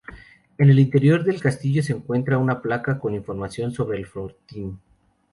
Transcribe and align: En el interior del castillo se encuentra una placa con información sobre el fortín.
En 0.57 0.67
el 0.71 0.79
interior 0.79 1.23
del 1.23 1.39
castillo 1.39 1.83
se 1.83 1.93
encuentra 1.93 2.39
una 2.39 2.59
placa 2.59 2.97
con 2.97 3.13
información 3.13 3.71
sobre 3.71 3.99
el 3.99 4.07
fortín. 4.07 4.79